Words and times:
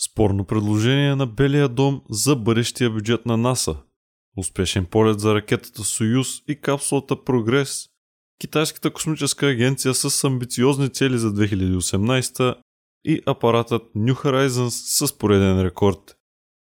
Спорно 0.00 0.44
предложение 0.44 1.14
на 1.14 1.26
Белия 1.26 1.68
дом 1.68 2.02
за 2.10 2.36
бъдещия 2.36 2.90
бюджет 2.90 3.26
на 3.26 3.36
НАСА. 3.36 3.76
Успешен 4.36 4.86
полет 4.86 5.20
за 5.20 5.34
ракетата 5.34 5.84
Союз 5.84 6.42
и 6.48 6.60
капсулата 6.60 7.24
Прогрес. 7.24 7.88
Китайската 8.40 8.90
космическа 8.90 9.46
агенция 9.46 9.94
с 9.94 10.24
амбициозни 10.24 10.88
цели 10.88 11.18
за 11.18 11.34
2018 11.34 12.54
и 13.04 13.22
апаратът 13.26 13.82
New 13.96 14.14
Horizons 14.14 15.06
с 15.06 15.18
пореден 15.18 15.62
рекорд. 15.62 16.16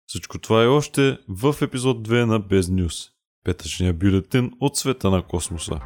Всичко 0.08 0.40
това 0.40 0.64
е 0.64 0.68
още 0.68 1.18
в 1.30 1.56
епизод 1.62 2.08
2 2.08 2.26
на 2.26 2.40
Без 2.40 2.70
Нюс. 2.70 3.10
Петъчния 3.44 3.94
бюлетин 3.94 4.52
от 4.60 4.78
света 4.78 5.10
на 5.10 5.22
космоса. 5.22 5.82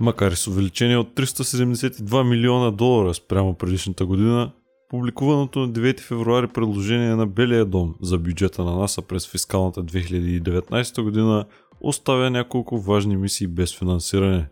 Макар 0.00 0.32
и 0.32 0.36
с 0.36 0.46
увеличение 0.46 0.96
от 0.96 1.14
372 1.14 2.28
милиона 2.28 2.70
долара 2.70 3.14
спрямо 3.14 3.54
предишната 3.54 4.06
година, 4.06 4.52
публикуваното 4.88 5.58
на 5.58 5.68
9 5.68 6.00
февруари 6.00 6.46
предложение 6.46 7.14
на 7.14 7.26
Белия 7.26 7.64
дом 7.64 7.94
за 8.02 8.18
бюджета 8.18 8.64
на 8.64 8.76
НАСА 8.76 9.02
през 9.02 9.28
фискалната 9.30 9.84
2019 9.84 11.02
година 11.02 11.44
оставя 11.80 12.30
няколко 12.30 12.78
важни 12.78 13.16
мисии 13.16 13.46
без 13.46 13.78
финансиране. 13.78 14.48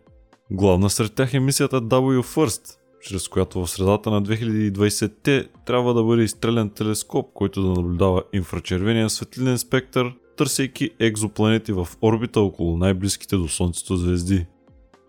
Главна 0.50 0.91
сред 0.91 1.14
тях 1.14 1.34
е 1.34 1.41
мисията 1.41 1.83
W 1.83 2.22
First, 2.22 2.78
чрез 3.00 3.28
която 3.28 3.66
в 3.66 3.70
средата 3.70 4.10
на 4.10 4.22
2020-те 4.22 5.48
трябва 5.66 5.94
да 5.94 6.05
бъде 6.05 6.22
изстрелян 6.22 6.70
телескоп, 6.70 7.33
който 7.34 7.62
да 7.62 7.69
наблюдава 7.69 8.22
инфрачервения 8.33 9.10
светлинен 9.10 9.58
спектър, 9.58 10.12
търсейки 10.36 10.91
екзопланети 11.00 11.72
в 11.72 11.88
орбита 12.02 12.41
около 12.41 12.77
най-близките 12.77 13.36
до 13.36 13.48
Слънцето 13.48 13.97
звезди. 13.97 14.47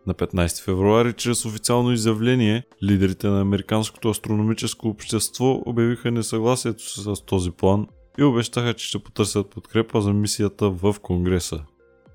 На 0.08 0.14
15 0.14 0.64
февруари, 0.64 1.14
чрез 1.14 1.46
официално 1.46 1.92
изявление, 1.92 2.64
лидерите 2.84 3.28
на 3.28 3.42
Американското 3.42 4.10
астрономическо 4.10 4.88
общество 4.88 5.62
обявиха 5.66 6.12
несъгласието 6.12 6.84
си 6.84 7.02
с 7.04 7.26
този 7.26 7.52
план 7.52 7.88
и 8.20 8.24
обещаха, 8.24 8.74
че 8.74 8.88
ще 8.88 9.00
потърсят 9.00 9.50
подкрепа 9.50 10.02
за 10.02 10.14
мисията 10.14 10.70
в 10.70 10.96
Конгреса. 11.02 11.60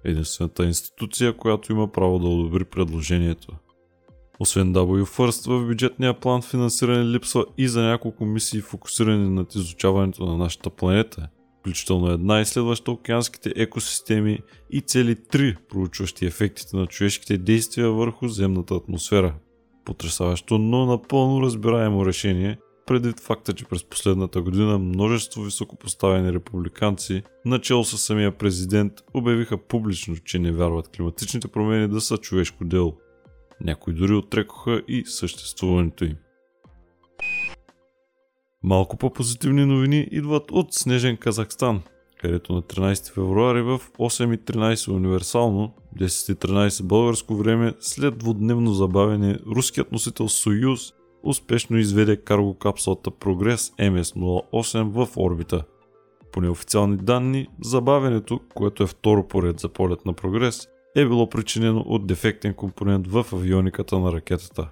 Единствената 0.04 0.64
институция, 0.64 1.36
която 1.36 1.72
има 1.72 1.92
право 1.92 2.18
да 2.18 2.28
одобри 2.28 2.64
предложението. 2.64 3.52
Освен 4.40 4.74
W 4.74 5.04
First, 5.04 5.48
в 5.48 5.66
бюджетния 5.66 6.20
план 6.20 6.42
финансиране 6.42 7.04
липсва 7.04 7.44
и 7.58 7.68
за 7.68 7.82
няколко 7.82 8.24
мисии 8.24 8.60
фокусирани 8.60 9.28
над 9.28 9.54
изучаването 9.54 10.26
на 10.26 10.36
нашата 10.36 10.70
планета– 10.70 11.28
включително 11.62 12.10
една 12.10 12.40
изследваща 12.40 12.90
океанските 12.90 13.52
екосистеми 13.56 14.38
и 14.70 14.80
цели 14.80 15.16
три 15.16 15.56
проучващи 15.68 16.26
ефектите 16.26 16.76
на 16.76 16.86
човешките 16.86 17.38
действия 17.38 17.90
върху 17.90 18.28
земната 18.28 18.74
атмосфера. 18.74 19.34
Потрясаващо, 19.84 20.58
но 20.58 20.86
напълно 20.86 21.42
разбираемо 21.42 22.06
решение, 22.06 22.58
предвид 22.86 23.20
факта, 23.20 23.52
че 23.52 23.64
през 23.64 23.84
последната 23.84 24.42
година 24.42 24.78
множество 24.78 25.42
високопоставени 25.42 26.32
републиканци, 26.32 27.22
начало 27.44 27.84
с 27.84 27.98
самия 27.98 28.38
президент, 28.38 28.92
обявиха 29.14 29.58
публично, 29.58 30.16
че 30.16 30.38
не 30.38 30.52
вярват 30.52 30.88
климатичните 30.88 31.48
промени 31.48 31.88
да 31.88 32.00
са 32.00 32.18
човешко 32.18 32.64
дело. 32.64 32.96
Някои 33.60 33.94
дори 33.94 34.14
отрекоха 34.14 34.82
и 34.88 35.02
съществуването 35.06 36.04
им. 36.04 36.16
Малко 38.64 38.96
по-позитивни 38.96 39.64
новини 39.64 40.08
идват 40.10 40.50
от 40.50 40.74
Снежен 40.74 41.16
Казахстан, 41.16 41.82
където 42.20 42.52
на 42.52 42.62
13 42.62 43.12
февруари 43.14 43.62
в 43.62 43.80
8.13 43.98 44.92
универсално, 44.92 45.74
10.13 45.98 46.82
българско 46.82 47.34
време, 47.34 47.74
след 47.80 48.18
двудневно 48.18 48.72
забавяне, 48.72 49.38
руският 49.56 49.92
носител 49.92 50.28
Союз 50.28 50.92
успешно 51.22 51.78
изведе 51.78 52.16
карго 52.16 52.54
капсулата 52.54 53.10
Прогрес 53.10 53.72
МС-08 53.78 54.82
в 54.82 55.16
орбита. 55.16 55.64
По 56.32 56.40
неофициални 56.40 56.96
данни, 56.96 57.48
забавянето, 57.64 58.40
което 58.54 58.82
е 58.82 58.86
второ 58.86 59.28
поред 59.28 59.60
за 59.60 59.68
полет 59.68 60.06
на 60.06 60.12
Прогрес, 60.12 60.68
е 60.96 61.04
било 61.04 61.28
причинено 61.28 61.84
от 61.86 62.06
дефектен 62.06 62.54
компонент 62.54 63.06
в 63.06 63.26
авиониката 63.32 63.98
на 63.98 64.12
ракетата. 64.12 64.68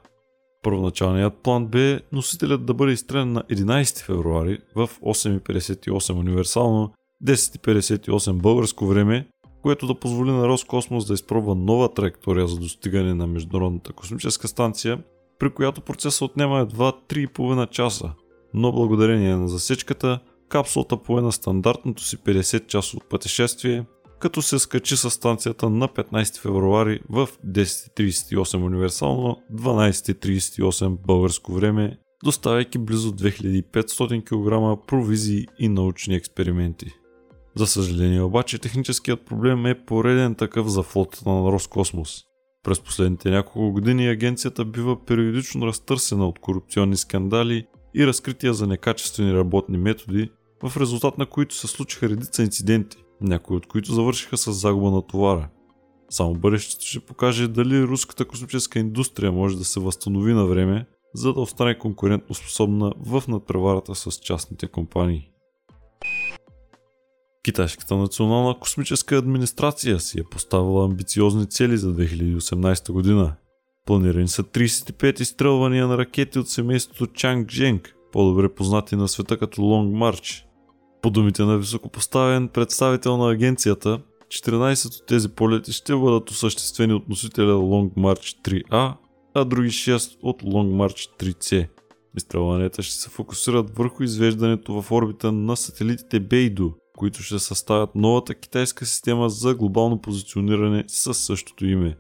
Първоначалният 0.62 1.34
план 1.43 1.66
бе 1.66 2.00
носителят 2.12 2.66
да 2.66 2.75
бъде 2.75 2.93
изстрелян 2.93 3.32
на 3.32 3.43
11 3.43 4.04
февруари 4.04 4.59
в 4.76 4.91
8.58 5.03 6.19
универсално, 6.19 6.93
10.58 7.25 8.32
българско 8.32 8.87
време, 8.87 9.28
което 9.62 9.87
да 9.87 9.94
позволи 9.94 10.31
на 10.31 10.49
Роскосмос 10.49 11.06
да 11.06 11.15
изпробва 11.15 11.54
нова 11.54 11.94
траектория 11.94 12.49
за 12.49 12.59
достигане 12.59 13.15
на 13.15 13.26
Международната 13.26 13.93
космическа 13.93 14.49
станция, 14.49 14.99
при 15.38 15.50
която 15.50 15.81
процесът 15.81 16.22
отнема 16.22 16.59
едва 16.59 16.93
3,5 17.09 17.70
часа. 17.70 18.12
Но 18.54 18.72
благодарение 18.72 19.37
на 19.37 19.49
засечката, 19.49 20.20
капсулата 20.49 20.97
пое 20.97 21.22
на 21.22 21.32
стандартното 21.32 22.03
си 22.04 22.19
50 22.19 22.66
часово 22.66 23.03
пътешествие 23.10 23.84
като 24.20 24.42
се 24.42 24.58
скачи 24.58 24.97
с 24.97 25.10
станцията 25.10 25.70
на 25.70 25.88
15 25.88 26.41
февруари 26.41 27.00
в 27.10 27.28
10.38 27.47 28.64
универсално, 28.64 29.36
12.38 29.54 30.98
българско 31.06 31.53
време, 31.53 31.98
доставяйки 32.25 32.78
близо 32.78 33.12
2500 33.12 34.25
кг 34.25 34.86
провизии 34.86 35.47
и 35.58 35.69
научни 35.69 36.14
експерименти. 36.14 36.86
За 37.56 37.66
съжаление 37.66 38.22
обаче 38.22 38.58
техническият 38.58 39.26
проблем 39.26 39.66
е 39.66 39.84
пореден 39.84 40.34
такъв 40.34 40.69
за 40.69 40.82
флотата 40.82 41.31
на 41.31 41.52
Роскосмос. 41.52 42.22
През 42.64 42.81
последните 42.81 43.31
няколко 43.31 43.72
години 43.72 44.08
агенцията 44.08 44.64
бива 44.64 45.04
периодично 45.04 45.66
разтърсена 45.66 46.28
от 46.28 46.38
корупционни 46.38 46.97
скандали 46.97 47.66
и 47.94 48.06
разкрития 48.06 48.54
за 48.54 48.66
некачествени 48.66 49.34
работни 49.34 49.78
методи, 49.78 50.31
в 50.62 50.76
резултат 50.76 51.19
на 51.19 51.26
които 51.26 51.54
се 51.54 51.66
случиха 51.66 52.08
редица 52.08 52.42
инциденти, 52.42 53.00
някои 53.20 53.56
от 53.56 53.66
които 53.66 53.94
завършиха 53.94 54.36
с 54.36 54.53
загуба 54.53 54.91
на 54.91 55.03
товара. 55.03 55.48
Само 56.10 56.34
бъдещето 56.34 56.86
ще 56.86 57.00
покаже 57.00 57.48
дали 57.48 57.82
руската 57.82 58.25
космическа 58.25 58.78
индустрия 58.78 59.32
може 59.32 59.58
да 59.58 59.64
се 59.64 59.81
възстанови 59.81 60.32
на 60.32 60.47
време, 60.47 60.86
за 61.14 61.32
да 61.32 61.41
остане 61.41 61.78
конкурентно 61.78 62.34
способна 62.34 62.92
в 63.06 63.22
надпреварата 63.28 63.94
с 63.94 64.20
частните 64.20 64.66
компании. 64.66 65.31
Китайската 67.44 67.97
национална 67.97 68.58
космическа 68.60 69.16
администрация 69.16 70.00
си 70.00 70.20
е 70.20 70.31
поставила 70.31 70.84
амбициозни 70.84 71.47
цели 71.47 71.76
за 71.76 71.94
2018 71.94 72.92
година. 72.92 73.37
Планирани 73.87 74.28
са 74.28 74.42
35 74.42 75.20
изстрелвания 75.20 75.87
на 75.87 75.98
ракети 75.98 76.38
от 76.38 76.48
семейството 76.48 77.06
Чанг 77.06 77.48
Дженг, 77.48 77.94
по-добре 78.12 78.54
познати 78.54 78.97
на 78.97 79.08
света 79.08 79.38
като 79.38 79.60
Long 79.60 79.91
March, 79.91 80.44
по 81.03 81.11
думите 81.11 81.43
на 81.43 81.59
високопоставен 81.59 82.49
представител 82.49 83.16
на 83.16 83.31
агенцията, 83.31 84.00
14 84.28 84.87
от 84.87 85.06
тези 85.06 85.28
полети 85.28 85.72
ще 85.72 85.97
бъдат 85.97 86.31
осъществени 86.31 86.93
от 86.93 87.09
носителя 87.09 87.53
Long 87.53 87.94
March 87.94 88.41
3A, 88.43 88.94
а 89.34 89.44
други 89.44 89.69
6 89.69 90.19
от 90.22 90.43
Long 90.43 90.71
March 90.71 91.09
3C. 91.19 91.69
Изстрелванията 92.16 92.83
ще 92.83 92.94
се 92.94 93.11
фокусират 93.11 93.77
върху 93.77 94.03
извеждането 94.03 94.83
в 94.83 94.93
орбита 94.93 95.33
на 95.33 95.56
сателитите 95.56 96.21
Бейду, 96.21 96.71
които 96.97 97.22
ще 97.22 97.38
съставят 97.38 97.94
новата 97.94 98.34
китайска 98.34 98.87
система 98.87 99.31
за 99.31 99.55
глобално 99.55 100.00
позициониране 100.00 100.84
със 100.87 101.19
същото 101.19 101.67
име. 101.67 101.97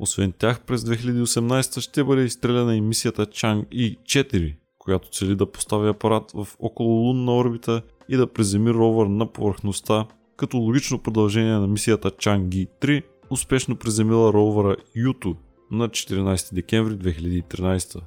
Освен 0.00 0.32
тях, 0.38 0.64
през 0.64 0.82
2018 0.82 1.80
ще 1.80 2.04
бъде 2.04 2.22
изстреляна 2.22 2.76
и 2.76 2.80
мисията 2.80 3.26
Chang 3.26 3.66
E4, 3.66 4.54
която 4.90 5.10
цели 5.10 5.36
да 5.36 5.46
постави 5.46 5.88
апарат 5.88 6.32
в 6.34 6.48
окололунна 6.58 7.36
орбита 7.36 7.82
и 8.08 8.16
да 8.16 8.26
приземи 8.26 8.70
ровър 8.70 9.06
на 9.06 9.32
повърхността, 9.32 10.06
като 10.36 10.56
логично 10.56 10.98
продължение 10.98 11.52
на 11.52 11.66
мисията 11.66 12.10
Чанги 12.10 12.68
3 12.80 13.02
успешно 13.30 13.76
приземила 13.76 14.32
ровъра 14.32 14.76
Юто 14.96 15.36
на 15.70 15.88
14 15.88 16.54
декември 16.54 16.94
2013. 16.94 18.00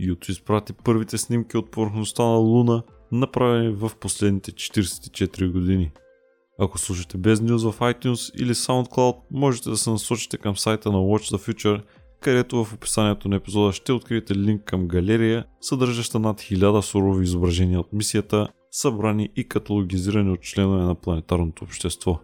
Юто 0.00 0.30
изпрати 0.30 0.72
първите 0.72 1.18
снимки 1.18 1.56
от 1.56 1.70
повърхността 1.70 2.22
на 2.22 2.36
Луна, 2.36 2.82
направени 3.12 3.68
в 3.68 3.90
последните 4.00 4.52
44 4.52 5.52
години. 5.52 5.90
Ако 6.58 6.78
слушате 6.78 7.18
без 7.18 7.40
News 7.40 7.70
в 7.70 7.78
iTunes 7.78 8.42
или 8.42 8.54
SoundCloud, 8.54 9.16
можете 9.30 9.70
да 9.70 9.76
се 9.76 9.90
насочите 9.90 10.38
към 10.38 10.56
сайта 10.56 10.92
на 10.92 10.98
Watch 10.98 11.36
the 11.36 11.52
Future, 11.52 11.82
където 12.20 12.64
в 12.64 12.74
описанието 12.74 13.28
на 13.28 13.36
епизода 13.36 13.72
ще 13.72 13.92
откриете 13.92 14.34
линк 14.34 14.64
към 14.64 14.88
галерия, 14.88 15.44
съдържаща 15.60 16.18
над 16.18 16.40
1000 16.40 16.80
сурови 16.80 17.24
изображения 17.24 17.80
от 17.80 17.92
мисията 17.92 18.48
събрани 18.70 19.28
и 19.36 19.48
каталогизирани 19.48 20.30
от 20.30 20.40
членове 20.40 20.84
на 20.84 20.94
планетарното 20.94 21.64
общество. 21.64 22.20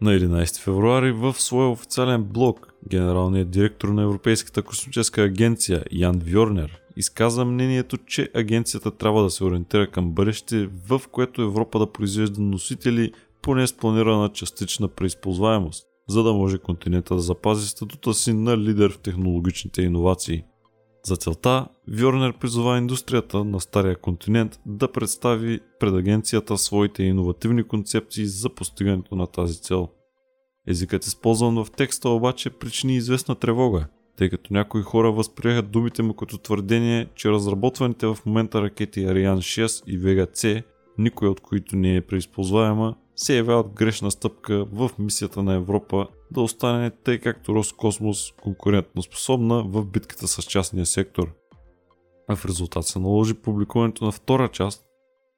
На 0.00 0.10
11 0.10 0.60
февруари 0.60 1.12
в 1.12 1.34
своя 1.38 1.68
официален 1.68 2.24
блог 2.24 2.74
генералният 2.88 3.50
директор 3.50 3.88
на 3.88 4.02
Европейската 4.02 4.62
космическа 4.62 5.22
агенция 5.22 5.84
Ян 5.92 6.18
Вьорнер 6.24 6.80
изказа 6.96 7.44
мнението, 7.44 7.96
че 7.96 8.28
агенцията 8.34 8.90
трябва 8.90 9.22
да 9.22 9.30
се 9.30 9.44
ориентира 9.44 9.90
към 9.90 10.10
бъдеще, 10.10 10.68
в 10.88 11.02
което 11.12 11.42
Европа 11.42 11.78
да 11.78 11.92
произвежда 11.92 12.40
носители 12.40 13.12
поне 13.42 13.66
с 13.66 13.72
планирана 13.72 14.28
частична 14.28 14.88
преизползваемост, 14.88 15.86
за 16.08 16.22
да 16.22 16.32
може 16.32 16.58
континента 16.58 17.14
да 17.14 17.20
запази 17.20 17.68
статута 17.68 18.14
си 18.14 18.32
на 18.32 18.58
лидер 18.58 18.92
в 18.92 18.98
технологичните 18.98 19.82
иновации. 19.82 20.44
За 21.06 21.16
целта, 21.16 21.66
Вьорнер 21.88 22.38
призова 22.38 22.78
индустрията 22.78 23.44
на 23.44 23.60
Стария 23.60 23.96
континент 23.96 24.60
да 24.66 24.92
представи 24.92 25.60
пред 25.80 25.94
агенцията 25.94 26.58
своите 26.58 27.02
иновативни 27.02 27.62
концепции 27.62 28.26
за 28.26 28.48
постигането 28.48 29.14
на 29.16 29.26
тази 29.26 29.62
цел. 29.62 29.88
Езикът 30.68 31.06
използван 31.06 31.64
в 31.64 31.70
текста 31.76 32.08
обаче 32.08 32.50
причини 32.50 32.96
известна 32.96 33.34
тревога, 33.34 33.86
тъй 34.16 34.30
като 34.30 34.52
някои 34.52 34.82
хора 34.82 35.12
възприеха 35.12 35.62
думите 35.62 36.02
му 36.02 36.14
като 36.14 36.38
твърдение, 36.38 37.08
че 37.14 37.30
разработваните 37.30 38.06
в 38.06 38.18
момента 38.26 38.62
ракети 38.62 39.04
Ариан 39.04 39.38
6 39.38 39.84
и 39.86 40.00
Vega 40.00 40.30
C, 40.30 40.62
никой 40.98 41.28
от 41.28 41.40
които 41.40 41.76
не 41.76 41.96
е 41.96 42.00
преизползваема, 42.00 42.94
се 43.16 43.36
явяват 43.36 43.72
грешна 43.72 44.10
стъпка 44.10 44.66
в 44.72 44.90
мисията 44.98 45.42
на 45.42 45.54
Европа 45.54 46.06
да 46.30 46.40
остане 46.40 46.90
тъй 46.90 47.18
както 47.18 47.54
Роскосмос 47.54 48.32
конкурентно 48.42 49.02
способна 49.02 49.62
в 49.62 49.84
битката 49.84 50.28
с 50.28 50.42
частния 50.42 50.86
сектор. 50.86 51.34
А 52.28 52.36
в 52.36 52.44
резултат 52.46 52.86
се 52.86 52.98
наложи 52.98 53.34
публикуването 53.34 54.04
на 54.04 54.12
втора 54.12 54.48
част, 54.48 54.84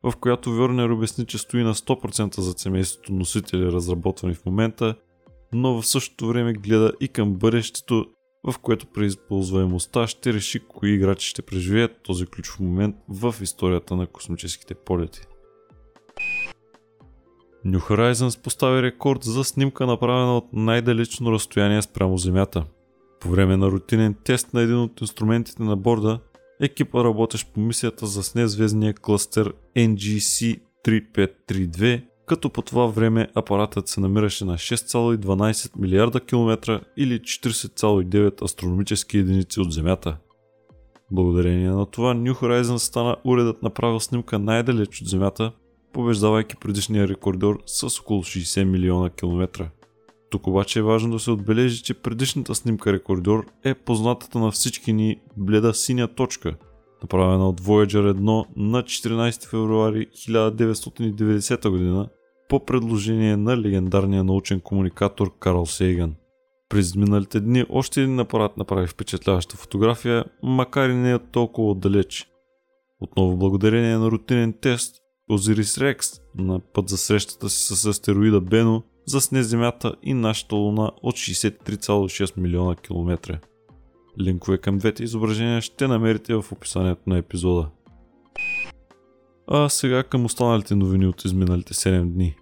в 0.03 0.17
която 0.17 0.53
Вернер 0.53 0.89
обясни, 0.89 1.27
че 1.27 1.39
стои 1.39 1.63
на 1.63 1.75
100% 1.75 2.41
за 2.41 2.53
семейството 2.53 3.13
носители 3.13 3.73
разработвани 3.73 4.35
в 4.35 4.47
момента, 4.47 4.95
но 5.53 5.83
в 5.83 5.87
същото 5.87 6.29
време 6.29 6.53
гледа 6.53 6.93
и 7.01 7.09
към 7.09 7.35
бъдещето, 7.35 8.07
в 8.49 8.59
което 8.59 8.87
при 8.87 9.07
използваемостта 9.07 10.07
ще 10.07 10.33
реши 10.33 10.61
кои 10.69 10.95
играчи 10.95 11.29
ще 11.29 11.43
преживеят 11.43 12.03
този 12.03 12.27
ключов 12.27 12.61
момент 12.61 12.97
в 13.09 13.35
историята 13.43 13.97
на 13.97 14.07
космическите 14.07 14.75
полети. 14.75 15.21
New 17.67 17.81
Horizons 17.81 18.43
постави 18.43 18.83
рекорд 18.83 19.25
за 19.25 19.45
снимка 19.45 19.87
направена 19.87 20.37
от 20.37 20.49
най-далечно 20.53 21.33
разстояние 21.33 21.83
спрямо 21.83 22.19
Земята. 22.19 22.65
По 23.21 23.29
време 23.29 23.57
на 23.57 23.67
рутинен 23.67 24.15
тест 24.25 24.55
на 24.55 24.61
един 24.61 24.79
от 24.79 25.01
инструментите 25.01 25.63
на 25.63 25.77
борда, 25.77 26.19
екипа 26.61 27.05
работещ 27.05 27.53
по 27.55 27.61
мисията 27.61 28.07
за 28.07 28.41
незвездния 28.41 28.95
кластер 28.95 29.55
NGC 29.77 30.61
3532, 30.87 32.05
като 32.27 32.51
по 32.51 32.63
това 32.63 32.87
време 32.87 33.29
апаратът 33.35 33.89
се 33.89 34.01
намираше 34.01 34.45
на 34.45 34.55
6,12 34.55 35.79
милиарда 35.79 36.21
километра 36.21 36.81
или 36.97 37.21
40,9 37.21 38.43
астрономически 38.43 39.19
единици 39.19 39.61
от 39.61 39.73
Земята. 39.73 40.17
Благодарение 41.11 41.71
на 41.71 41.87
това 41.87 42.15
New 42.15 42.35
Horizons 42.35 42.77
стана 42.77 43.17
уредът 43.25 43.63
направил 43.63 44.01
снимка 44.01 44.39
най-далеч 44.39 45.01
от 45.01 45.09
Земята 45.09 45.53
побеждавайки 45.97 46.57
предишния 46.57 47.09
рекордьор 47.09 47.63
с 47.67 48.01
около 48.01 48.23
60 48.23 48.65
милиона 48.65 49.11
километра. 49.11 49.71
Тук 50.31 50.47
обаче 50.47 50.79
е 50.79 50.83
важно 50.83 51.13
да 51.13 51.19
се 51.19 51.31
отбележи, 51.31 51.83
че 51.83 51.95
предишната 51.95 52.55
снимка 52.55 52.93
рекордьор 52.93 53.47
е 53.65 53.75
познатата 53.75 54.39
на 54.39 54.51
всички 54.51 54.93
ни 54.93 55.21
бледа 55.37 55.75
синя 55.75 56.09
точка, 56.09 56.57
направена 57.03 57.49
от 57.49 57.61
Voyager 57.61 58.13
1 58.13 58.45
на 58.57 58.83
14 58.83 59.49
февруари 59.49 60.07
1990 60.07 61.69
година 61.69 62.09
по 62.49 62.65
предложение 62.65 63.37
на 63.37 63.57
легендарния 63.57 64.25
научен 64.25 64.61
комуникатор 64.61 65.39
Карл 65.39 65.67
Сейган. 65.67 66.15
През 66.69 66.95
миналите 66.97 67.41
дни 67.41 67.65
още 67.71 68.03
един 68.03 68.21
апарат 68.21 68.57
направи 68.57 68.87
впечатляваща 68.87 69.57
фотография, 69.57 70.25
макар 70.43 70.89
и 70.89 70.95
не 70.95 71.13
е 71.13 71.19
толкова 71.19 71.71
отдалеч. 71.71 72.29
Отново 73.01 73.37
благодарение 73.37 73.99
на 73.99 74.11
рутинен 74.11 74.53
тест, 74.61 75.03
Озирис 75.31 75.79
Рекс 75.79 76.09
на 76.39 76.61
път 76.61 76.89
за 76.89 76.99
срещата 76.99 77.49
си 77.49 77.77
с 77.77 77.85
астероида 77.87 78.41
Бено 78.41 78.83
засне 79.07 79.43
Земята 79.43 79.95
и 80.03 80.15
нашата 80.15 80.55
Луна 80.55 80.91
от 81.03 81.15
63,6 81.15 82.41
милиона 82.41 82.77
километра. 82.77 83.39
Линкове 84.21 84.59
към 84.59 84.79
двете 84.79 85.05
изображения 85.05 85.61
ще 85.61 85.89
намерите 85.89 86.35
в 86.35 86.45
описанието 86.53 87.03
на 87.07 87.19
епизода. 87.19 87.69
А 89.47 89.69
сега 89.69 90.03
към 90.03 90.25
останалите 90.25 90.75
новини 90.75 91.07
от 91.07 91.25
изминалите 91.25 91.75
7 91.75 92.05
дни. 92.05 92.37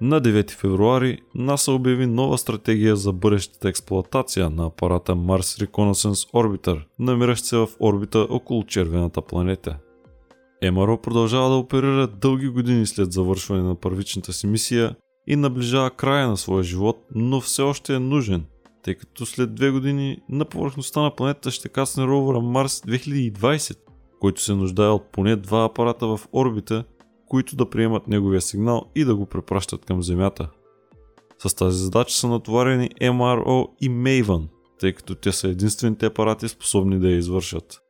На 0.00 0.20
9 0.20 0.50
февруари 0.50 1.18
НАСА 1.34 1.72
обяви 1.72 2.06
нова 2.06 2.38
стратегия 2.38 2.96
за 2.96 3.12
бъдещата 3.12 3.68
експлоатация 3.68 4.50
на 4.50 4.66
апарата 4.66 5.12
Mars 5.12 5.66
Reconnaissance 5.66 6.32
Orbiter, 6.32 6.82
намиращ 6.98 7.44
се 7.44 7.56
в 7.56 7.68
орбита 7.80 8.26
около 8.30 8.64
червената 8.64 9.22
планета– 9.22 9.76
МРО 10.62 11.00
продължава 11.02 11.48
да 11.48 11.56
оперира 11.56 12.06
дълги 12.06 12.48
години 12.48 12.86
след 12.86 13.12
завършване 13.12 13.62
на 13.62 13.74
първичната 13.74 14.32
си 14.32 14.46
мисия 14.46 14.96
и 15.26 15.36
наближава 15.36 15.90
края 15.90 16.28
на 16.28 16.36
своя 16.36 16.62
живот, 16.62 17.06
но 17.14 17.40
все 17.40 17.62
още 17.62 17.94
е 17.94 17.98
нужен, 17.98 18.44
тъй 18.82 18.94
като 18.94 19.26
след 19.26 19.54
две 19.54 19.70
години 19.70 20.18
на 20.28 20.44
повърхността 20.44 21.00
на 21.00 21.16
планетата 21.16 21.50
ще 21.50 21.68
кацне 21.68 22.06
ровъра 22.06 22.40
Марс 22.40 22.80
2020, 22.80 23.78
който 24.20 24.42
се 24.42 24.54
нуждае 24.54 24.88
от 24.88 25.12
поне 25.12 25.36
два 25.36 25.64
апарата 25.64 26.06
в 26.06 26.20
орбита, 26.32 26.84
които 27.28 27.56
да 27.56 27.70
приемат 27.70 28.08
неговия 28.08 28.40
сигнал 28.40 28.86
и 28.94 29.04
да 29.04 29.16
го 29.16 29.26
препращат 29.26 29.84
към 29.84 30.02
Земята. 30.02 30.48
С 31.38 31.54
тази 31.54 31.78
задача 31.78 32.14
са 32.14 32.28
натоварени 32.28 32.88
MRO 33.00 33.68
и 33.80 33.90
Maven, 33.90 34.48
тъй 34.80 34.92
като 34.92 35.14
те 35.14 35.32
са 35.32 35.48
единствените 35.48 36.06
апарати 36.06 36.48
способни 36.48 36.98
да 36.98 37.08
я 37.08 37.16
извършат. 37.16 37.82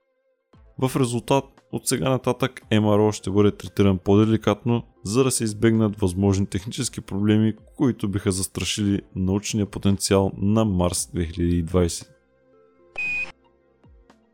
В 0.79 1.01
резултат 1.01 1.45
от 1.73 1.89
сега 1.89 2.11
нататък 2.11 2.61
MRO 2.73 3.13
ще 3.13 3.31
бъде 3.31 3.51
третиран 3.51 3.99
по-деликатно, 3.99 4.83
за 5.05 5.25
да 5.25 5.31
се 5.31 5.45
избегнат 5.45 6.01
възможни 6.01 6.47
технически 6.47 7.01
проблеми, 7.01 7.55
които 7.77 8.09
биха 8.09 8.33
застрашили 8.33 9.01
научния 9.17 9.67
потенциал 9.67 10.33
на 10.37 10.65
Марс 10.65 11.07
2020. 11.07 12.07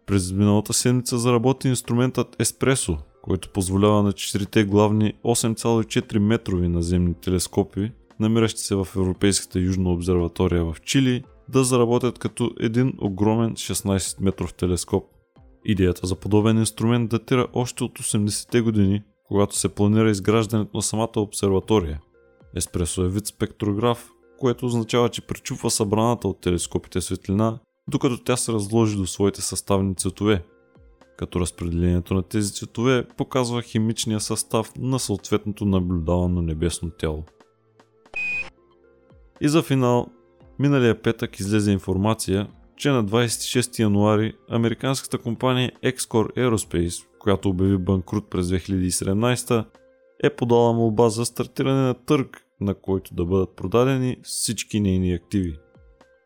През 0.07 0.33
миналата 0.33 0.73
седмица 0.73 1.19
заработи 1.19 1.69
инструментът 1.69 2.37
Espresso, 2.37 2.99
който 3.23 3.53
позволява 3.53 4.03
на 4.03 4.13
четирите 4.13 4.65
главни 4.65 5.15
8,4 5.25 6.19
метрови 6.19 6.69
наземни 6.69 7.15
телескопи, 7.15 7.93
намиращи 8.21 8.61
се 8.61 8.75
в 8.75 8.89
Европейската 8.97 9.59
южна 9.61 9.93
обсерватория 9.93 10.65
в 10.65 10.77
Чили, 10.85 11.25
да 11.49 11.65
заработят 11.65 12.19
като 12.19 12.51
един 12.61 12.93
огромен 13.01 13.55
16 13.55 14.23
метров 14.23 14.55
телескоп. 14.55 15.16
Идеята 15.69 16.07
за 16.07 16.17
подобен 16.17 16.59
инструмент 16.59 17.11
датира 17.11 17.47
още 17.53 17.85
от 17.85 17.99
80-те 17.99 18.61
години, 18.61 19.03
когато 19.25 19.57
се 19.57 19.69
планира 19.69 20.11
изграждането 20.11 20.77
на 20.77 20.83
самата 20.83 21.11
обсерватория. 21.17 22.01
Еспресо 22.57 23.03
е 23.03 23.09
вид 23.09 23.27
спектрограф, 23.27 24.11
което 24.39 24.67
означава, 24.67 25.09
че 25.09 25.27
пречупва 25.27 25.71
събраната 25.71 26.29
от 26.29 26.41
телескопите 26.41 27.01
светлина, 27.01 27.59
докато 27.89 28.25
тя 28.25 28.37
се 28.37 28.53
разложи 28.53 28.97
до 28.97 29.07
своите 29.07 29.41
съставни 29.41 29.95
цветове, 29.95 30.45
като 31.19 31.41
разпределението 31.41 32.15
на 32.15 32.23
тези 32.23 32.53
цветове 32.53 33.05
показва 33.17 33.63
химичния 33.63 34.21
състав 34.21 34.73
на 34.79 34.99
съответното 34.99 35.65
наблюдавано 35.65 36.43
небесно 36.43 36.91
тяло. 36.91 37.25
И 39.41 39.49
за 39.49 39.63
финал, 39.63 40.07
миналия 40.59 41.03
петък 41.03 41.41
излезе 41.41 41.73
информация, 41.73 42.49
че 42.77 42.91
на 42.91 43.05
26 43.05 43.79
януари 43.79 44.33
американската 44.51 45.19
компания 45.19 45.73
Excor 45.85 46.37
Aerospace, 46.37 47.07
която 47.19 47.49
обяви 47.49 47.79
банкрут 47.79 48.31
през 48.31 48.47
2017, 48.47 49.65
е 50.23 50.31
подала 50.31 50.73
молба 50.73 51.09
за 51.09 51.25
стартиране 51.25 51.81
на 51.81 51.95
търг, 51.95 52.43
на 52.61 52.75
който 52.75 53.15
да 53.15 53.25
бъдат 53.25 53.57
продадени 53.57 54.17
всички 54.23 54.81
нейни 54.81 55.13
активи. 55.13 55.59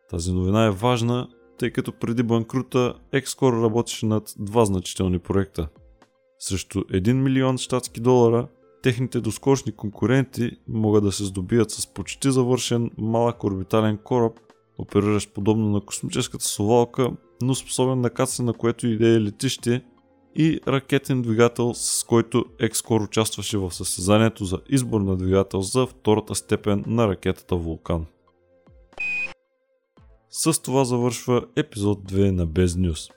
Тази 0.09 0.33
новина 0.33 0.65
е 0.65 0.71
важна, 0.71 1.27
тъй 1.57 1.71
като 1.71 1.91
преди 1.91 2.23
банкрута 2.23 2.93
Excor 3.13 3.63
работеше 3.63 4.05
над 4.05 4.33
два 4.39 4.65
значителни 4.65 5.19
проекта. 5.19 5.67
Срещу 6.39 6.79
1 6.79 7.13
милион 7.13 7.57
щатски 7.57 8.01
долара 8.01 8.47
техните 8.81 9.21
доскочни 9.21 9.71
конкуренти 9.71 10.51
могат 10.67 11.03
да 11.03 11.11
се 11.11 11.23
здобият 11.23 11.71
с 11.71 11.93
почти 11.93 12.31
завършен 12.31 12.91
малък 12.97 13.43
орбитален 13.43 13.97
кораб, 13.97 14.39
опериращ 14.77 15.33
подобно 15.33 15.69
на 15.69 15.81
космическата 15.81 16.45
совалка, 16.45 17.11
но 17.41 17.55
способен 17.55 18.01
да 18.01 18.09
кацне 18.09 18.45
на 18.45 18.53
което 18.53 18.87
и 18.87 18.97
да 18.97 19.07
е 19.07 19.21
летище 19.21 19.83
и 20.35 20.59
ракетен 20.67 21.21
двигател, 21.21 21.73
с 21.73 22.03
който 22.03 22.45
Екскор 22.59 23.01
участваше 23.01 23.57
в 23.57 23.71
състезанието 23.71 24.45
за 24.45 24.59
избор 24.69 25.01
на 25.01 25.17
двигател 25.17 25.61
за 25.61 25.85
втората 25.87 26.35
степен 26.35 26.83
на 26.87 27.07
ракетата 27.07 27.55
Вулкан. 27.55 28.05
С 30.29 30.61
това 30.61 30.85
завършва 30.85 31.45
епизод 31.55 32.11
2 32.11 32.31
на 32.31 32.47
Без 32.47 32.73
News. 32.73 33.11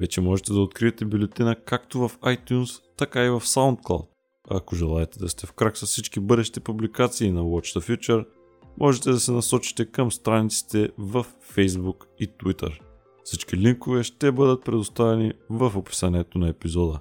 Вече 0.00 0.20
можете 0.20 0.52
да 0.52 0.60
откриете 0.60 1.04
бюлетина 1.04 1.56
както 1.56 2.08
в 2.08 2.18
iTunes, 2.18 2.82
така 2.96 3.24
и 3.24 3.30
в 3.30 3.40
SoundCloud. 3.40 4.06
Ако 4.50 4.76
желаете 4.76 5.18
да 5.18 5.28
сте 5.28 5.46
в 5.46 5.52
крак 5.52 5.76
с 5.76 5.86
всички 5.86 6.20
бъдещи 6.20 6.60
публикации 6.60 7.30
на 7.30 7.40
Watch 7.40 7.80
the 7.80 7.96
Future– 7.96 8.26
можете 8.80 9.10
да 9.10 9.20
се 9.20 9.32
насочите 9.32 9.86
към 9.86 10.12
страниците 10.12 10.88
в 10.98 11.26
Facebook 11.56 12.04
и 12.20 12.28
Twitter. 12.28 12.80
Всички 13.24 13.56
линкове 13.56 14.02
ще 14.02 14.32
бъдат 14.32 14.64
предоставени 14.64 15.32
в 15.50 15.72
описанието 15.76 16.38
на 16.38 16.48
епизода. 16.48 17.00